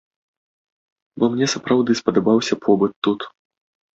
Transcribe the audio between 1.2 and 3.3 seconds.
Бо мне сапраўды спадабаўся побыт тут.